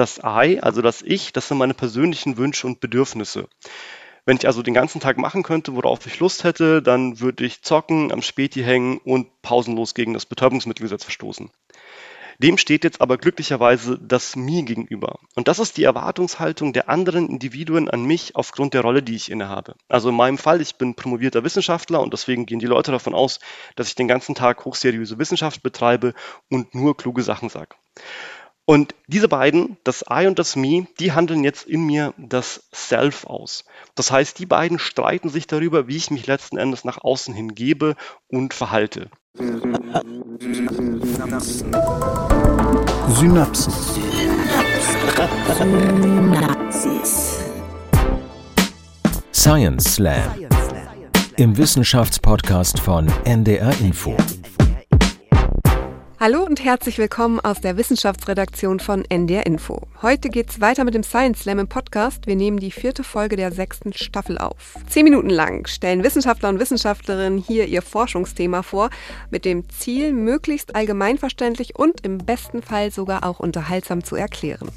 [0.00, 3.50] Das I, also das Ich, das sind meine persönlichen Wünsche und Bedürfnisse.
[4.24, 7.60] Wenn ich also den ganzen Tag machen könnte, worauf ich Lust hätte, dann würde ich
[7.60, 11.50] zocken, am Späti hängen und pausenlos gegen das Betäubungsmittelgesetz verstoßen.
[12.38, 15.18] Dem steht jetzt aber glücklicherweise das Me gegenüber.
[15.34, 19.30] Und das ist die Erwartungshaltung der anderen Individuen an mich aufgrund der Rolle, die ich
[19.30, 19.74] innehabe.
[19.86, 23.38] Also in meinem Fall, ich bin promovierter Wissenschaftler und deswegen gehen die Leute davon aus,
[23.76, 26.14] dass ich den ganzen Tag hochseriöse Wissenschaft betreibe
[26.48, 27.76] und nur kluge Sachen sage.
[28.70, 33.24] Und diese beiden, das I und das Me, die handeln jetzt in mir das Self
[33.24, 33.64] aus.
[33.96, 37.56] Das heißt, die beiden streiten sich darüber, wie ich mich letzten Endes nach außen hin
[37.56, 37.96] gebe
[38.28, 39.10] und verhalte.
[39.34, 41.02] Synapsen.
[43.08, 43.96] Synapsis.
[49.32, 50.46] Science Slam.
[51.36, 54.16] Im Wissenschaftspodcast von NDR Info.
[56.22, 59.88] Hallo und herzlich willkommen aus der Wissenschaftsredaktion von NDR Info.
[60.02, 62.26] Heute geht's weiter mit dem Science Slam im Podcast.
[62.26, 64.74] Wir nehmen die vierte Folge der sechsten Staffel auf.
[64.86, 68.90] Zehn Minuten lang stellen Wissenschaftler und Wissenschaftlerinnen hier ihr Forschungsthema vor,
[69.30, 74.68] mit dem Ziel, möglichst allgemeinverständlich und im besten Fall sogar auch unterhaltsam zu erklären.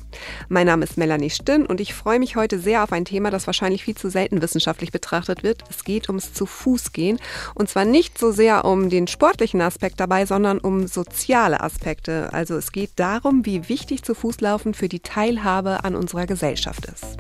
[0.48, 3.48] Mein Name ist Melanie Stinn und ich freue mich heute sehr auf ein Thema, das
[3.48, 5.66] wahrscheinlich viel zu selten wissenschaftlich betrachtet wird.
[5.70, 7.20] Es geht ums zu Fuß gehen
[7.54, 12.32] und zwar nicht so sehr um den sportlichen Aspekt dabei, sondern um soziale soziale Aspekte.
[12.32, 16.86] Also es geht darum, wie wichtig zu Fuß laufen für die Teilhabe an unserer Gesellschaft
[16.86, 17.18] ist.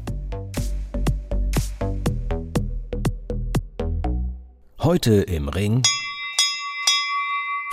[4.80, 5.81] Heute im Ring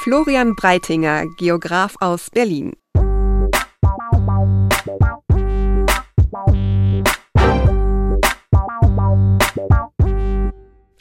[0.02, 2.72] Florian Breitinger, Geograf aus Berlin.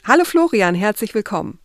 [0.04, 1.60] Hallo Florian, herzlich willkommen.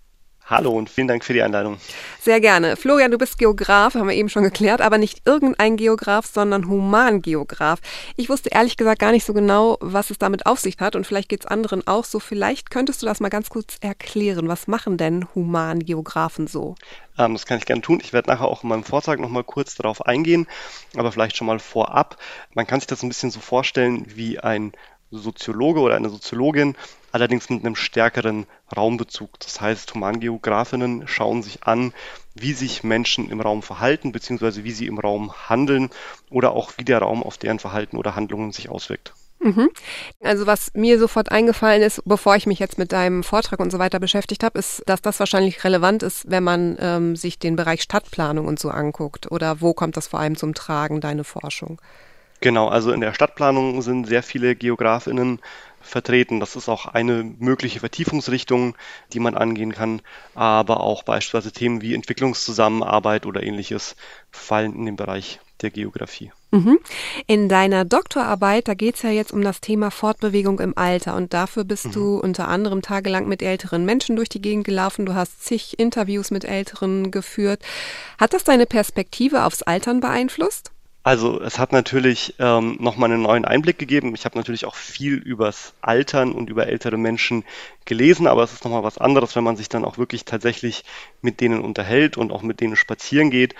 [0.48, 1.80] Hallo und vielen Dank für die Einladung.
[2.22, 2.76] Sehr gerne.
[2.76, 7.80] Florian, du bist Geograf, haben wir eben schon geklärt, aber nicht irgendein Geograf, sondern Humangeograf.
[8.16, 11.08] Ich wusste ehrlich gesagt gar nicht so genau, was es damit auf sich hat und
[11.08, 12.20] vielleicht geht es anderen auch so.
[12.20, 14.48] Vielleicht könntest du das mal ganz kurz erklären.
[14.48, 16.76] Was machen denn Humangeografen so?
[17.18, 18.00] Ähm, das kann ich gerne tun.
[18.04, 20.46] Ich werde nachher auch in meinem Vortrag nochmal kurz darauf eingehen,
[20.96, 22.18] aber vielleicht schon mal vorab.
[22.54, 24.74] Man kann sich das ein bisschen so vorstellen wie ein
[25.12, 26.76] Soziologe oder eine Soziologin,
[27.12, 28.46] allerdings mit einem stärkeren
[28.76, 29.40] Raumbezug.
[29.40, 31.94] Das heißt, Humangeografinnen schauen sich an,
[32.34, 35.90] wie sich Menschen im Raum verhalten, beziehungsweise wie sie im Raum handeln
[36.30, 39.14] oder auch wie der Raum auf deren Verhalten oder Handlungen sich auswirkt.
[39.40, 39.70] Mhm.
[40.24, 43.80] Also was mir sofort eingefallen ist, bevor ich mich jetzt mit deinem Vortrag und so
[43.80, 47.84] weiter beschäftigt habe, ist, dass das wahrscheinlich relevant ist, wenn man ähm, sich den Bereich
[47.84, 49.32] Stadtplanung und so anguckt.
[49.32, 51.80] Oder wo kommt das vor allem zum Tragen, deine Forschung?
[52.42, 55.40] Genau, also in der Stadtplanung sind sehr viele Geografinnen
[55.86, 56.40] vertreten.
[56.40, 58.76] Das ist auch eine mögliche Vertiefungsrichtung,
[59.14, 60.02] die man angehen kann.
[60.34, 63.96] Aber auch beispielsweise Themen wie Entwicklungszusammenarbeit oder ähnliches
[64.32, 66.32] fallen in den Bereich der Geografie.
[66.52, 66.80] Mhm.
[67.28, 71.34] In deiner Doktorarbeit, da geht es ja jetzt um das Thema Fortbewegung im Alter und
[71.34, 71.92] dafür bist mhm.
[71.92, 75.06] du unter anderem tagelang mit älteren Menschen durch die Gegend gelaufen.
[75.06, 77.62] Du hast zig Interviews mit Älteren geführt.
[78.20, 80.72] Hat das deine Perspektive aufs Altern beeinflusst?
[81.06, 84.16] Also es hat natürlich ähm, nochmal einen neuen Einblick gegeben.
[84.16, 87.44] Ich habe natürlich auch viel übers Altern und über ältere Menschen
[87.86, 90.84] gelesen, aber es ist nochmal was anderes, wenn man sich dann auch wirklich tatsächlich
[91.22, 93.54] mit denen unterhält und auch mit denen spazieren geht.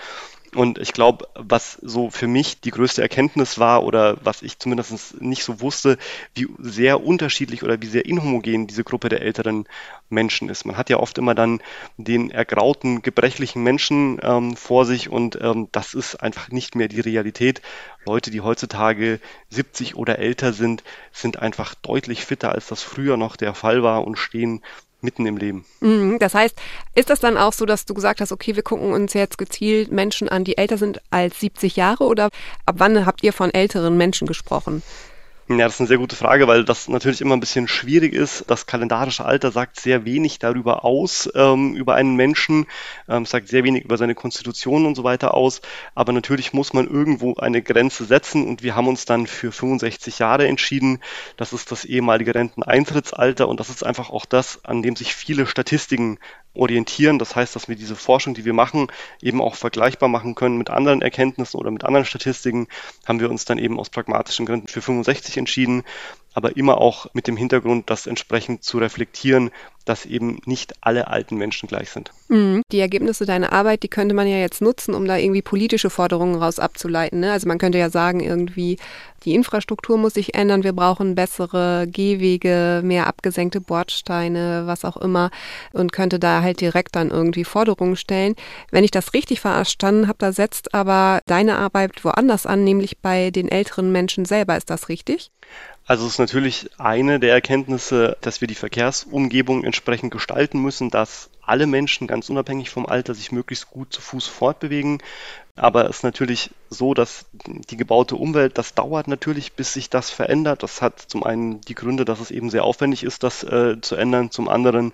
[0.56, 5.20] Und ich glaube, was so für mich die größte Erkenntnis war oder was ich zumindest
[5.20, 5.98] nicht so wusste,
[6.34, 9.66] wie sehr unterschiedlich oder wie sehr inhomogen diese Gruppe der älteren
[10.08, 10.64] Menschen ist.
[10.64, 11.60] Man hat ja oft immer dann
[11.98, 17.00] den ergrauten, gebrechlichen Menschen ähm, vor sich und ähm, das ist einfach nicht mehr die
[17.00, 17.60] Realität.
[18.06, 23.36] Leute, die heutzutage 70 oder älter sind, sind einfach deutlich fitter, als das früher noch
[23.36, 24.62] der Fall war und stehen
[25.00, 25.64] mitten im Leben.
[25.80, 26.56] Mhm, das heißt,
[26.94, 29.92] ist das dann auch so, dass du gesagt hast, okay, wir gucken uns jetzt gezielt
[29.92, 32.30] Menschen an, die älter sind als 70 Jahre oder
[32.64, 34.82] ab wann habt ihr von älteren Menschen gesprochen?
[35.48, 38.50] Ja, das ist eine sehr gute Frage, weil das natürlich immer ein bisschen schwierig ist.
[38.50, 42.66] Das kalendarische Alter sagt sehr wenig darüber aus, ähm, über einen Menschen,
[43.08, 45.60] ähm, sagt sehr wenig über seine Konstitution und so weiter aus.
[45.94, 50.18] Aber natürlich muss man irgendwo eine Grenze setzen und wir haben uns dann für 65
[50.18, 50.98] Jahre entschieden.
[51.36, 55.46] Das ist das ehemalige Renteneintrittsalter und das ist einfach auch das, an dem sich viele
[55.46, 56.18] Statistiken
[56.56, 57.18] orientieren.
[57.18, 58.88] Das heißt, dass wir diese Forschung, die wir machen,
[59.22, 62.68] eben auch vergleichbar machen können mit anderen Erkenntnissen oder mit anderen Statistiken,
[63.06, 65.84] haben wir uns dann eben aus pragmatischen Gründen für 65 entschieden.
[66.36, 69.50] Aber immer auch mit dem Hintergrund, das entsprechend zu reflektieren,
[69.86, 72.12] dass eben nicht alle alten Menschen gleich sind.
[72.28, 72.60] Mhm.
[72.70, 76.34] Die Ergebnisse deiner Arbeit, die könnte man ja jetzt nutzen, um da irgendwie politische Forderungen
[76.34, 77.20] raus abzuleiten.
[77.20, 77.32] Ne?
[77.32, 78.76] Also man könnte ja sagen, irgendwie
[79.24, 85.30] die Infrastruktur muss sich ändern, wir brauchen bessere Gehwege, mehr abgesenkte Bordsteine, was auch immer
[85.72, 88.34] und könnte da halt direkt dann irgendwie Forderungen stellen.
[88.70, 93.30] Wenn ich das richtig verstanden habe, da setzt aber deine Arbeit woanders an, nämlich bei
[93.30, 94.54] den älteren Menschen selber.
[94.54, 95.30] Ist das richtig?
[95.88, 101.30] Also es ist natürlich eine der Erkenntnisse, dass wir die Verkehrsumgebung entsprechend gestalten müssen, dass
[101.42, 105.00] alle Menschen ganz unabhängig vom Alter sich möglichst gut zu Fuß fortbewegen.
[105.54, 110.10] Aber es ist natürlich so, dass die gebaute Umwelt, das dauert natürlich, bis sich das
[110.10, 110.62] verändert.
[110.62, 113.94] Das hat zum einen die Gründe, dass es eben sehr aufwendig ist, das äh, zu
[113.94, 114.30] ändern.
[114.30, 114.92] Zum anderen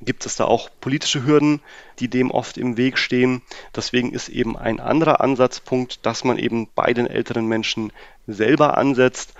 [0.00, 1.60] gibt es da auch politische Hürden,
[1.98, 3.42] die dem oft im Weg stehen.
[3.76, 7.92] Deswegen ist eben ein anderer Ansatzpunkt, dass man eben bei den älteren Menschen
[8.26, 9.34] selber ansetzt,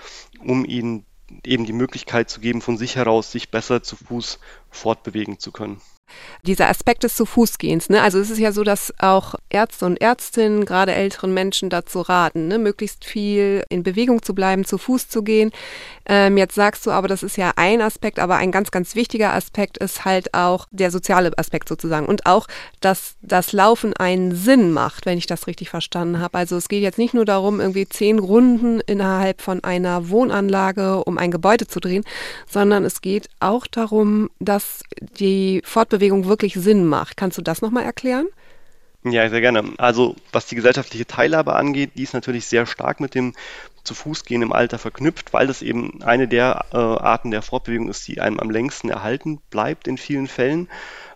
[0.45, 1.05] um ihnen
[1.45, 4.39] eben die Möglichkeit zu geben, von sich heraus sich besser zu Fuß
[4.71, 5.81] fortbewegen zu können.
[6.43, 8.03] Dieser Aspekt des zu Fußgehens, ne?
[8.03, 12.49] Also es ist ja so, dass auch Ärzte und Ärztinnen gerade älteren Menschen dazu raten,
[12.49, 12.59] ne?
[12.59, 15.51] möglichst viel in Bewegung zu bleiben, zu Fuß zu gehen.
[16.07, 19.35] Ähm, jetzt sagst du aber, das ist ja ein Aspekt, aber ein ganz, ganz wichtiger
[19.35, 22.47] Aspekt ist halt auch der soziale Aspekt sozusagen und auch,
[22.81, 26.39] dass das Laufen einen Sinn macht, wenn ich das richtig verstanden habe.
[26.39, 31.19] Also es geht jetzt nicht nur darum, irgendwie zehn Runden innerhalb von einer Wohnanlage um
[31.19, 32.05] ein Gebäude zu drehen,
[32.49, 34.83] sondern es geht auch darum, dass
[35.19, 37.17] die Fortbewegung Bewegung wirklich Sinn macht.
[37.17, 38.29] Kannst du das nochmal erklären?
[39.05, 39.65] Ja, sehr gerne.
[39.79, 43.35] Also was die gesellschaftliche Teilhabe angeht, die ist natürlich sehr stark mit dem
[43.85, 47.89] zu Fuß gehen im Alter verknüpft, weil das eben eine der äh, Arten der Fortbewegung
[47.89, 50.69] ist, die einem am längsten erhalten bleibt in vielen Fällen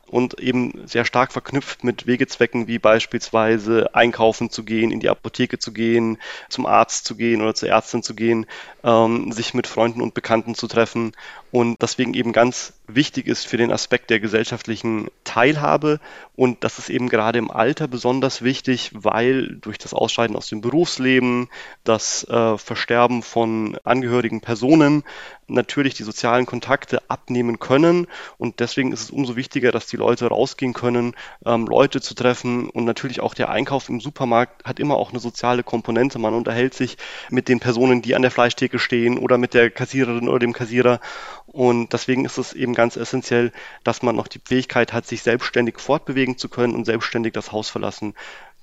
[0.07, 5.59] und eben sehr stark verknüpft mit Wegezwecken wie beispielsweise einkaufen zu gehen, in die Apotheke
[5.59, 6.19] zu gehen,
[6.49, 8.47] zum Arzt zu gehen oder zur Ärztin zu gehen,
[8.85, 11.13] ähm, sich mit Freunden und Bekannten zu treffen
[11.53, 16.01] und deswegen eben ganz wichtig ist für den Aspekt der gesellschaftlichen Teilhabe.
[16.35, 20.63] Und das ist eben gerade im Alter besonders wichtig, weil durch das Ausscheiden aus dem
[20.63, 21.51] Berufsleben,
[21.85, 25.05] das äh, Versterben von angehörigen Personen
[25.47, 28.07] natürlich die sozialen Kontakte abnehmen können.
[28.39, 31.15] Und deswegen ist es umso wichtiger, dass die Leute rausgehen können,
[31.45, 32.71] ähm, Leute zu treffen.
[32.71, 36.19] Und natürlich auch der Einkauf im Supermarkt hat immer auch eine soziale Komponente.
[36.19, 36.97] Man unterhält sich
[37.29, 40.99] mit den Personen, die an der Fleischtheke stehen oder mit der Kassiererin oder dem Kassierer
[41.47, 43.53] und deswegen ist es eben ganz essentiell,
[43.85, 47.69] dass man noch die Fähigkeit hat, sich selbstständig fortbewegen zu können und selbstständig das Haus
[47.69, 48.15] verlassen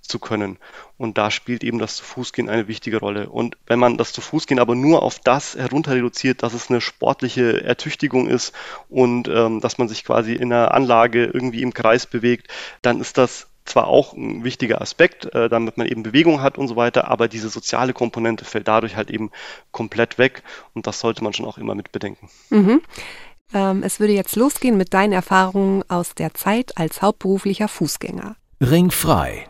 [0.02, 0.58] zu können.
[0.98, 3.30] Und da spielt eben das Zu-Fuß-Gehen eine wichtige Rolle.
[3.30, 7.64] Und wenn man das Zu-Fuß-Gehen aber nur auf das herunter reduziert, dass es eine sportliche
[7.64, 8.54] Ertüchtigung ist
[8.90, 12.48] und ähm, dass man sich quasi in einer Anlage irgendwie im Kreis bewegt,
[12.82, 16.68] dann ist das zwar auch ein wichtiger Aspekt, äh, damit man eben Bewegung hat und
[16.68, 19.32] so weiter, aber diese soziale Komponente fällt dadurch halt eben
[19.72, 20.44] komplett weg
[20.74, 22.30] und das sollte man schon auch immer mit bedenken.
[22.50, 22.82] Mhm.
[23.54, 28.36] Ähm, es würde jetzt losgehen mit deinen Erfahrungen aus der Zeit als hauptberuflicher Fußgänger.
[28.62, 29.48] Ringfrei.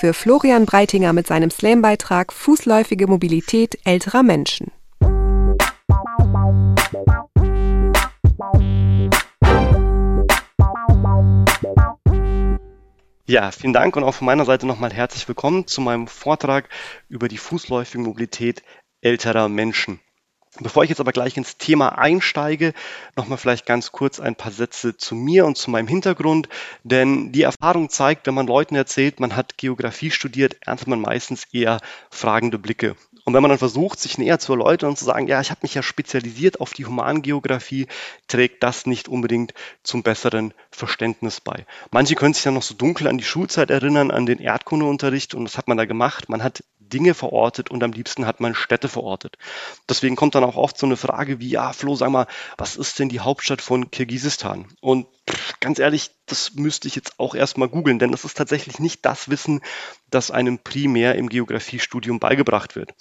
[0.00, 4.72] Für Florian Breitinger mit seinem Slam-Beitrag Fußläufige Mobilität älterer Menschen.
[13.34, 16.68] Ja, vielen Dank und auch von meiner Seite nochmal herzlich willkommen zu meinem Vortrag
[17.08, 18.62] über die fußläufige Mobilität
[19.00, 19.98] älterer Menschen.
[20.60, 22.74] Bevor ich jetzt aber gleich ins Thema einsteige,
[23.16, 26.48] nochmal vielleicht ganz kurz ein paar Sätze zu mir und zu meinem Hintergrund.
[26.84, 31.42] Denn die Erfahrung zeigt, wenn man Leuten erzählt, man hat Geografie studiert, erntet man meistens
[31.52, 31.80] eher
[32.12, 32.94] fragende Blicke.
[33.24, 35.60] Und wenn man dann versucht, sich näher zu erläutern und zu sagen, ja, ich habe
[35.62, 37.86] mich ja spezialisiert auf die Humangeografie,
[38.28, 41.64] trägt das nicht unbedingt zum besseren Verständnis bei.
[41.90, 45.44] Manche können sich ja noch so dunkel an die Schulzeit erinnern, an den Erdkundeunterricht und
[45.44, 46.28] was hat man da gemacht?
[46.28, 49.36] Man hat Dinge verortet und am liebsten hat man Städte verortet.
[49.88, 52.26] Deswegen kommt dann auch oft so eine Frage wie, ja, Flo, sag mal,
[52.58, 54.66] was ist denn die Hauptstadt von Kirgisistan?
[54.80, 58.78] Und pff, ganz ehrlich, das müsste ich jetzt auch erstmal googeln, denn das ist tatsächlich
[58.78, 59.60] nicht das Wissen,
[60.10, 62.94] das einem primär im Geografiestudium beigebracht wird.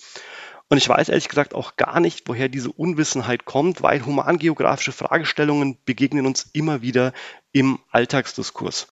[0.69, 5.77] Und ich weiß ehrlich gesagt auch gar nicht, woher diese Unwissenheit kommt, weil humangeografische Fragestellungen
[5.85, 7.13] begegnen uns immer wieder
[7.51, 8.87] im Alltagsdiskurs.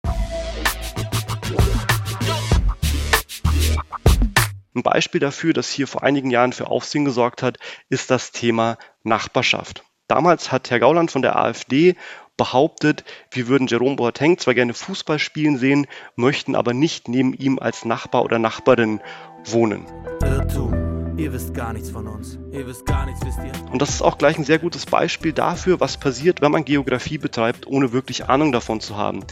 [4.74, 7.58] Ein Beispiel dafür, das hier vor einigen Jahren für Aufsehen gesorgt hat,
[7.90, 9.84] ist das Thema Nachbarschaft.
[10.08, 11.96] Damals hat Herr Gauland von der AfD
[12.38, 17.60] behauptet, wir würden Jerome Boateng zwar gerne Fußball spielen sehen, möchten aber nicht neben ihm
[17.60, 19.02] als Nachbar oder Nachbarin
[19.44, 19.86] wohnen.
[20.22, 20.88] Irrtum.
[21.18, 22.38] Ihr wisst gar nichts von uns.
[22.52, 23.72] Ihr wisst gar nichts, wisst ihr.
[23.72, 27.18] Und das ist auch gleich ein sehr gutes Beispiel dafür, was passiert, wenn man Geografie
[27.18, 29.24] betreibt, ohne wirklich Ahnung davon zu haben.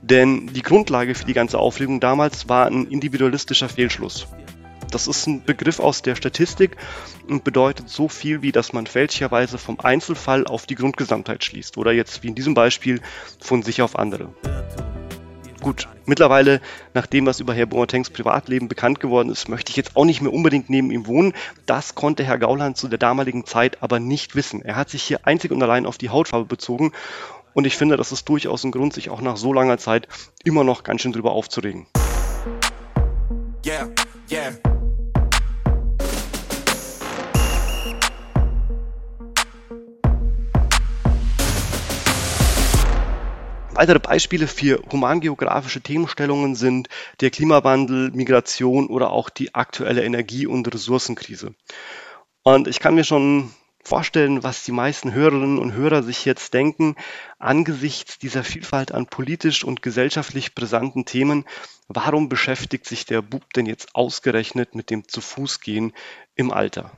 [0.00, 4.26] Denn die Grundlage für die ganze Aufregung damals war ein individualistischer Fehlschluss.
[4.94, 6.76] Das ist ein Begriff aus der Statistik
[7.28, 11.90] und bedeutet so viel wie, dass man fälschlicherweise vom Einzelfall auf die Grundgesamtheit schließt oder
[11.90, 13.00] jetzt wie in diesem Beispiel
[13.40, 14.32] von sich auf andere.
[15.60, 16.60] Gut, mittlerweile,
[16.92, 20.20] nach dem, was über Herr Boatengs Privatleben bekannt geworden ist, möchte ich jetzt auch nicht
[20.20, 21.32] mehr unbedingt neben ihm wohnen.
[21.66, 24.62] Das konnte Herr Gauland zu der damaligen Zeit aber nicht wissen.
[24.62, 26.92] Er hat sich hier einzig und allein auf die Hautfarbe bezogen
[27.52, 30.06] und ich finde, das ist durchaus ein Grund, sich auch nach so langer Zeit
[30.44, 31.88] immer noch ganz schön drüber aufzuregen.
[33.66, 33.88] Yeah,
[34.30, 34.52] yeah.
[43.76, 46.88] Weitere Beispiele für humangeografische Themenstellungen sind
[47.20, 51.56] der Klimawandel, Migration oder auch die aktuelle Energie- und Ressourcenkrise.
[52.44, 53.50] Und ich kann mir schon
[53.82, 56.94] vorstellen, was die meisten Hörerinnen und Hörer sich jetzt denken,
[57.40, 61.44] angesichts dieser Vielfalt an politisch und gesellschaftlich brisanten Themen,
[61.88, 65.92] warum beschäftigt sich der Bub denn jetzt ausgerechnet mit dem Zu-Fuß-Gehen
[66.36, 66.92] im Alter?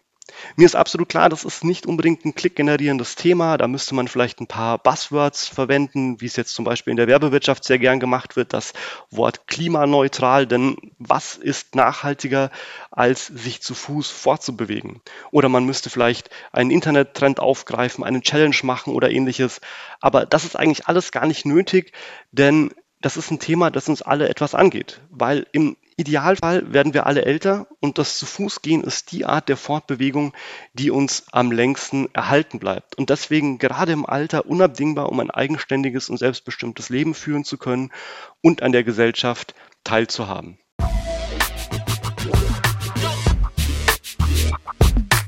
[0.56, 3.56] Mir ist absolut klar, das ist nicht unbedingt ein klickgenerierendes Thema.
[3.56, 7.06] Da müsste man vielleicht ein paar Buzzwords verwenden, wie es jetzt zum Beispiel in der
[7.06, 8.72] Werbewirtschaft sehr gern gemacht wird, das
[9.10, 10.46] Wort klimaneutral.
[10.46, 12.50] Denn was ist nachhaltiger,
[12.90, 15.00] als sich zu Fuß fortzubewegen?
[15.30, 19.60] Oder man müsste vielleicht einen Internettrend aufgreifen, einen Challenge machen oder ähnliches.
[20.00, 21.92] Aber das ist eigentlich alles gar nicht nötig,
[22.32, 27.06] denn das ist ein Thema, das uns alle etwas angeht, weil im Idealfall werden wir
[27.06, 30.34] alle älter und das zu Fuß gehen ist die Art der Fortbewegung,
[30.74, 32.98] die uns am längsten erhalten bleibt.
[32.98, 37.92] Und deswegen gerade im Alter unabdingbar, um ein eigenständiges und selbstbestimmtes Leben führen zu können
[38.42, 40.58] und an der Gesellschaft teilzuhaben.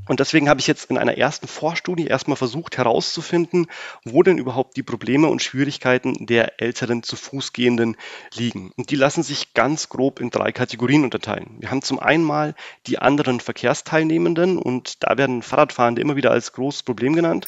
[0.08, 3.66] Und deswegen habe ich jetzt in einer ersten Vorstudie erstmal versucht herauszufinden,
[4.04, 7.96] wo denn überhaupt die Probleme und Schwierigkeiten der älteren zu Fuß gehenden
[8.34, 8.72] liegen.
[8.76, 11.56] Und die lassen sich ganz grob in drei Kategorien unterteilen.
[11.58, 12.54] Wir haben zum einen mal
[12.86, 17.46] die anderen Verkehrsteilnehmenden und da werden Fahrradfahrende immer wieder als großes Problem genannt.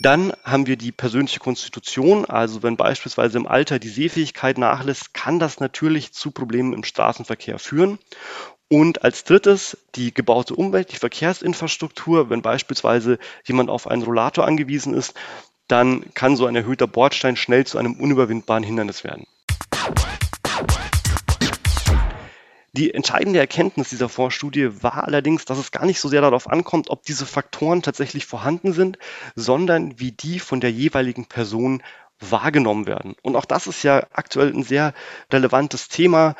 [0.00, 5.40] Dann haben wir die persönliche Konstitution, also wenn beispielsweise im Alter die Sehfähigkeit nachlässt, kann
[5.40, 7.98] das natürlich zu Problemen im Straßenverkehr führen.
[8.70, 12.28] Und als drittes die gebaute Umwelt, die Verkehrsinfrastruktur.
[12.28, 15.14] Wenn beispielsweise jemand auf einen Rollator angewiesen ist,
[15.68, 19.24] dann kann so ein erhöhter Bordstein schnell zu einem unüberwindbaren Hindernis werden.
[22.72, 26.90] Die entscheidende Erkenntnis dieser Vorstudie war allerdings, dass es gar nicht so sehr darauf ankommt,
[26.90, 28.98] ob diese Faktoren tatsächlich vorhanden sind,
[29.34, 31.82] sondern wie die von der jeweiligen Person
[32.20, 33.14] wahrgenommen werden.
[33.22, 34.92] Und auch das ist ja aktuell ein sehr
[35.32, 36.34] relevantes Thema.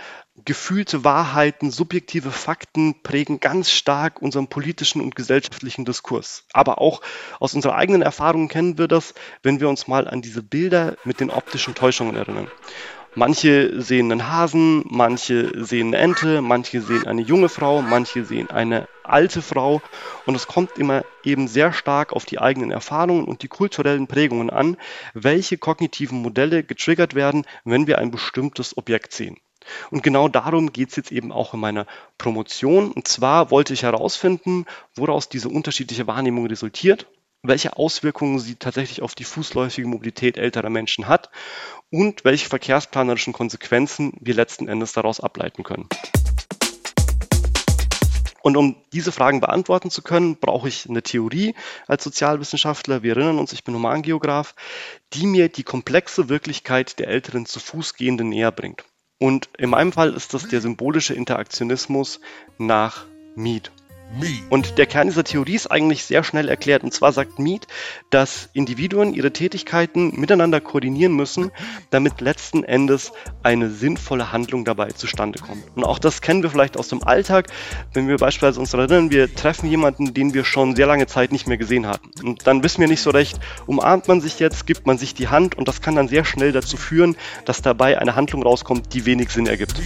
[0.45, 6.45] Gefühlte Wahrheiten, subjektive Fakten prägen ganz stark unseren politischen und gesellschaftlichen Diskurs.
[6.52, 7.00] Aber auch
[7.40, 11.21] aus unserer eigenen Erfahrung kennen wir das, wenn wir uns mal an diese Bilder mit
[11.21, 12.49] den optischen Täuschungen erinnern.
[13.14, 18.50] Manche sehen einen Hasen, manche sehen eine Ente, manche sehen eine junge Frau, manche sehen
[18.50, 19.83] eine alte Frau.
[20.25, 24.50] Und es kommt immer eben sehr stark auf die eigenen Erfahrungen und die kulturellen Prägungen
[24.50, 24.76] an,
[25.14, 29.37] welche kognitiven Modelle getriggert werden, wenn wir ein bestimmtes Objekt sehen.
[29.90, 31.86] Und genau darum geht es jetzt eben auch in meiner
[32.16, 32.92] Promotion.
[32.92, 37.06] Und zwar wollte ich herausfinden, woraus diese unterschiedliche Wahrnehmung resultiert,
[37.42, 41.30] welche Auswirkungen sie tatsächlich auf die fußläufige Mobilität älterer Menschen hat
[41.90, 45.88] und welche verkehrsplanerischen Konsequenzen wir letzten Endes daraus ableiten können.
[48.40, 51.54] Und um diese Fragen beantworten zu können, brauche ich eine Theorie
[51.86, 53.02] als Sozialwissenschaftler.
[53.02, 54.54] Wir erinnern uns, ich bin Humangeograf,
[55.12, 58.84] die mir die komplexe Wirklichkeit der älteren zu Fuß gehenden näher bringt.
[59.18, 62.20] Und in meinem Fall ist das der symbolische Interaktionismus
[62.58, 63.72] nach Mead.
[64.50, 66.82] Und der Kern dieser Theorie ist eigentlich sehr schnell erklärt.
[66.82, 67.66] Und zwar sagt Mead,
[68.10, 71.50] dass Individuen ihre Tätigkeiten miteinander koordinieren müssen,
[71.90, 73.12] damit letzten Endes
[73.42, 75.62] eine sinnvolle Handlung dabei zustande kommt.
[75.76, 77.48] Und auch das kennen wir vielleicht aus dem Alltag,
[77.92, 81.46] wenn wir beispielsweise uns erinnern, wir treffen jemanden, den wir schon sehr lange Zeit nicht
[81.46, 82.10] mehr gesehen hatten.
[82.26, 85.28] Und dann wissen wir nicht so recht, umarmt man sich jetzt, gibt man sich die
[85.28, 89.04] Hand und das kann dann sehr schnell dazu führen, dass dabei eine Handlung rauskommt, die
[89.06, 89.80] wenig Sinn ergibt.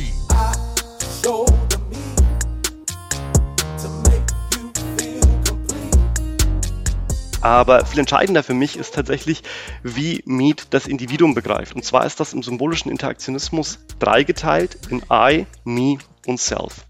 [7.42, 9.42] Aber viel entscheidender für mich ist tatsächlich,
[9.82, 11.75] wie Mead das Individuum begreift.
[11.75, 16.87] Und zwar ist das im symbolischen Interaktionismus dreigeteilt in I, Me und Self.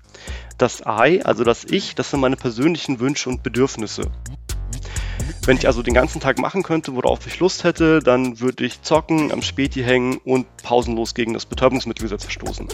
[0.59, 4.11] Das I, also das Ich, das sind meine persönlichen Wünsche und Bedürfnisse.
[5.45, 8.83] Wenn ich also den ganzen Tag machen könnte, worauf ich Lust hätte, dann würde ich
[8.83, 12.69] zocken, am Späti hängen und pausenlos gegen das Betäubungsmittelgesetz verstoßen.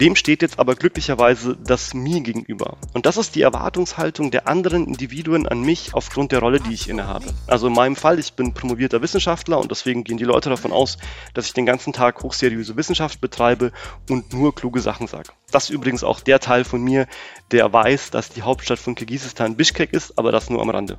[0.00, 2.78] Dem steht jetzt aber glücklicherweise das Me gegenüber.
[2.94, 6.88] Und das ist die Erwartungshaltung der anderen Individuen an mich aufgrund der Rolle, die ich
[6.88, 7.26] innehabe.
[7.46, 10.96] Also in meinem Fall, ich bin promovierter Wissenschaftler und deswegen gehen die Leute davon aus,
[11.34, 13.72] dass ich den ganzen Tag hochseriöse Wissenschaft betreibe
[14.08, 15.32] und nur kluge Sachen sage.
[15.50, 17.06] Das ist übrigens auch der Teil von mir,
[17.50, 20.96] der weiß, dass die Hauptstadt von Kirgisistan Bishkek ist, aber das nur am Rande.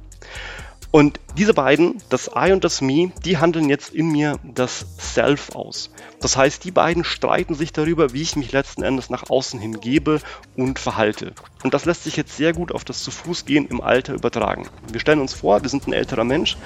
[0.91, 5.55] Und diese beiden, das I und das Me, die handeln jetzt in mir das Self
[5.55, 5.89] aus.
[6.19, 9.79] Das heißt, die beiden streiten sich darüber, wie ich mich letzten Endes nach außen hin
[9.79, 10.19] gebe
[10.57, 11.33] und verhalte.
[11.63, 14.67] Und das lässt sich jetzt sehr gut auf das Zu-Fuß-Gehen im Alter übertragen.
[14.91, 16.57] Wir stellen uns vor, wir sind ein älterer Mensch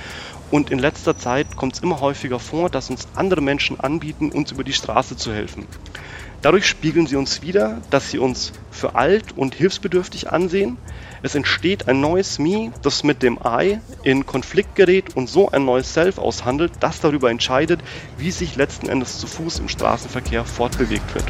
[0.49, 4.51] und in letzter Zeit kommt es immer häufiger vor, dass uns andere Menschen anbieten, uns
[4.51, 5.67] über die Straße zu helfen.
[6.45, 10.77] Dadurch spiegeln sie uns wieder, dass sie uns für alt und hilfsbedürftig ansehen,
[11.23, 15.65] es entsteht ein neues Me, das mit dem I in Konflikt gerät und so ein
[15.65, 17.81] neues Self aushandelt, das darüber entscheidet,
[18.19, 21.25] wie sich letzten Endes zu Fuß im Straßenverkehr fortbewegt wird.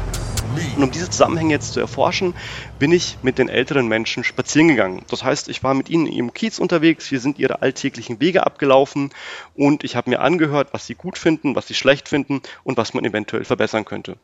[0.76, 2.34] Und um diese Zusammenhänge jetzt zu erforschen,
[2.78, 5.02] bin ich mit den älteren Menschen spazieren gegangen.
[5.08, 9.08] Das heißt, ich war mit ihnen im Kiez unterwegs, wir sind ihre alltäglichen Wege abgelaufen
[9.54, 12.92] und ich habe mir angehört, was sie gut finden, was sie schlecht finden und was
[12.92, 14.18] man eventuell verbessern könnte.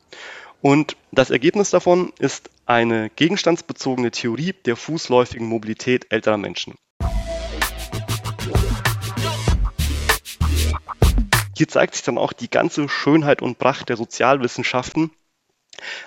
[0.63, 6.75] Und das Ergebnis davon ist eine gegenstandsbezogene Theorie der fußläufigen Mobilität älterer Menschen.
[11.57, 15.11] Hier zeigt sich dann auch die ganze Schönheit und Pracht der Sozialwissenschaften,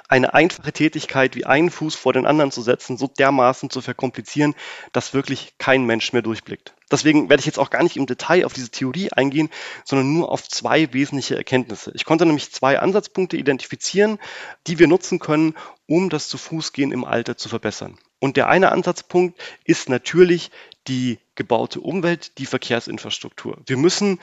[0.08, 4.56] eine einfache Tätigkeit wie einen Fuß vor den anderen zu setzen, so dermaßen zu verkomplizieren,
[4.92, 6.74] dass wirklich kein Mensch mehr durchblickt.
[6.92, 9.50] Deswegen werde ich jetzt auch gar nicht im Detail auf diese Theorie eingehen,
[9.84, 11.92] sondern nur auf zwei wesentliche Erkenntnisse.
[11.96, 14.20] Ich konnte nämlich zwei Ansatzpunkte identifizieren,
[14.68, 15.56] die wir nutzen können,
[15.88, 17.98] um das Zu-Fuß-Gehen im Alter zu verbessern.
[18.20, 20.52] Und der eine Ansatzpunkt ist natürlich
[20.88, 23.58] die gebaute Umwelt, die Verkehrsinfrastruktur.
[23.66, 24.20] Wir müssen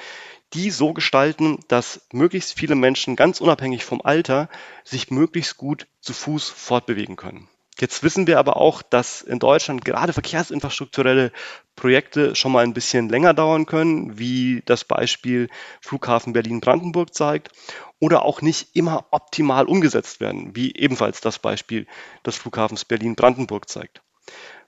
[0.54, 4.48] die so gestalten, dass möglichst viele Menschen ganz unabhängig vom Alter
[4.84, 7.48] sich möglichst gut zu Fuß fortbewegen können.
[7.78, 11.32] Jetzt wissen wir aber auch, dass in Deutschland gerade verkehrsinfrastrukturelle
[11.74, 15.48] Projekte schon mal ein bisschen länger dauern können, wie das Beispiel
[15.80, 17.50] Flughafen Berlin-Brandenburg zeigt,
[17.98, 21.86] oder auch nicht immer optimal umgesetzt werden, wie ebenfalls das Beispiel
[22.26, 24.02] des Flughafens Berlin-Brandenburg zeigt.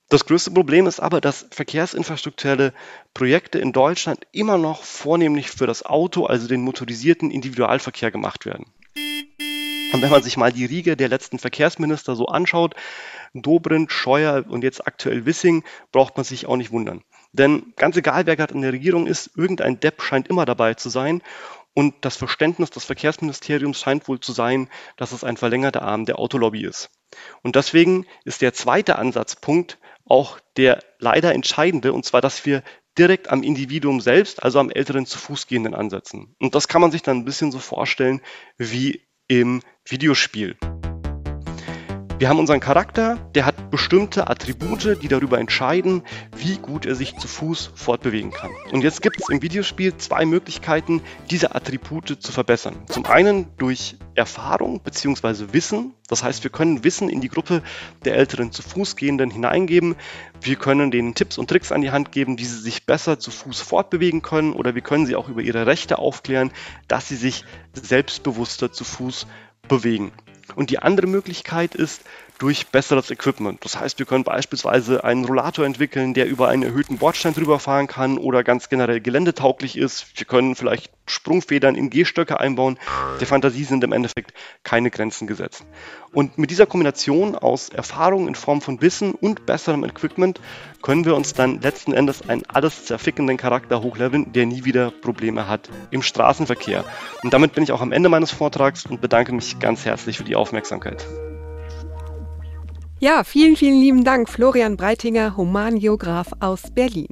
[0.09, 2.73] Das größte Problem ist aber, dass verkehrsinfrastrukturelle
[3.15, 8.67] Projekte in Deutschland immer noch vornehmlich für das Auto, also den motorisierten Individualverkehr gemacht werden.
[9.93, 12.75] Und wenn man sich mal die Riege der letzten Verkehrsminister so anschaut,
[13.33, 17.03] Dobrindt, Scheuer und jetzt aktuell Wissing, braucht man sich auch nicht wundern.
[17.33, 20.89] Denn ganz egal, wer gerade in der Regierung ist, irgendein Depp scheint immer dabei zu
[20.89, 21.23] sein.
[21.75, 26.19] Und das Verständnis des Verkehrsministeriums scheint wohl zu sein, dass es ein verlängerter Arm der
[26.19, 26.91] Autolobby ist.
[27.43, 32.63] Und deswegen ist der zweite Ansatzpunkt auch der leider entscheidende, und zwar, dass wir
[32.99, 36.35] direkt am Individuum selbst, also am älteren zu Fuß gehenden ansetzen.
[36.39, 38.21] Und das kann man sich dann ein bisschen so vorstellen
[38.57, 40.57] wie im Videospiel.
[42.17, 46.05] Wir haben unseren Charakter, der hat bestimmte Attribute, die darüber entscheiden,
[46.37, 48.53] wie gut er sich zu Fuß fortbewegen kann.
[48.71, 52.77] Und jetzt gibt es im Videospiel zwei Möglichkeiten, diese Attribute zu verbessern.
[52.87, 55.53] Zum einen durch Erfahrung bzw.
[55.53, 55.95] Wissen.
[56.07, 57.63] Das heißt, wir können Wissen in die Gruppe
[58.05, 59.97] der älteren zu Fuß gehenden hineingeben.
[60.41, 63.33] Wir können denen Tipps und Tricks an die Hand geben, wie sie sich besser zu
[63.33, 66.53] Fuß fortbewegen können oder wir können sie auch über ihre Rechte aufklären,
[66.87, 69.27] dass sie sich selbstbewusster zu Fuß
[69.67, 70.13] bewegen.
[70.55, 72.03] Und die andere Möglichkeit ist
[72.45, 73.65] durch besseres Equipment.
[73.65, 77.87] Das heißt, wir können beispielsweise einen Rollator entwickeln, der über einen erhöhten Bordstein drüber fahren
[77.87, 80.05] kann oder ganz generell geländetauglich ist.
[80.17, 82.79] Wir können vielleicht Sprungfedern in Gehstöcke einbauen.
[83.19, 85.65] Der Fantasie sind im Endeffekt keine Grenzen gesetzt.
[86.13, 90.39] Und mit dieser Kombination aus Erfahrung in Form von Wissen und besserem Equipment
[90.83, 95.49] können wir uns dann letzten Endes einen alles zerfickenden Charakter hochleveln, der nie wieder Probleme
[95.49, 96.85] hat im Straßenverkehr.
[97.23, 100.25] Und damit bin ich auch am Ende meines Vortrags und bedanke mich ganz herzlich für
[100.25, 101.07] die Aufmerksamkeit.
[103.01, 107.09] Ja, vielen, vielen lieben Dank, Florian Breitinger, Humangeograf aus Berlin.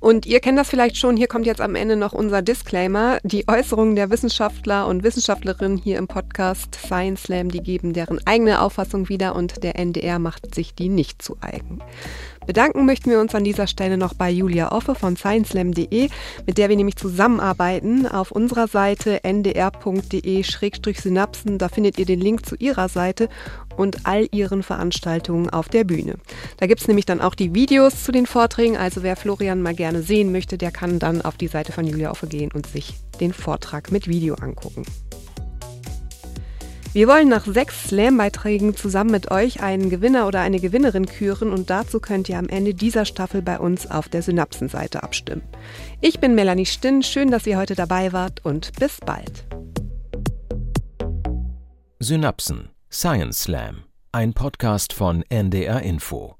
[0.00, 3.18] Und ihr kennt das vielleicht schon, hier kommt jetzt am Ende noch unser Disclaimer.
[3.22, 8.62] Die Äußerungen der Wissenschaftler und Wissenschaftlerinnen hier im Podcast Science Slam, die geben deren eigene
[8.62, 11.80] Auffassung wieder und der NDR macht sich die nicht zu eigen.
[12.46, 16.08] Bedanken möchten wir uns an dieser Stelle noch bei Julia Offe von scienceslam.de,
[16.46, 18.08] mit der wir nämlich zusammenarbeiten.
[18.08, 23.28] Auf unserer Seite ndr.de-synapsen, da findet ihr den Link zu ihrer Seite
[23.76, 26.14] und all ihren Veranstaltungen auf der Bühne.
[26.56, 29.74] Da gibt es nämlich dann auch die Videos zu den Vorträgen, also wer Florian mal
[29.90, 32.94] gerne sehen möchte, der kann dann auf die Seite von Julia Offe gehen und sich
[33.18, 34.84] den Vortrag mit Video angucken.
[36.92, 41.70] Wir wollen nach sechs Slam-Beiträgen zusammen mit euch einen Gewinner oder eine Gewinnerin küren und
[41.70, 45.42] dazu könnt ihr am Ende dieser Staffel bei uns auf der Synapsen-Seite abstimmen.
[46.00, 49.44] Ich bin Melanie Stinn, schön, dass ihr heute dabei wart und bis bald.
[51.98, 56.39] Synapsen Science Slam Ein Podcast von NDR Info.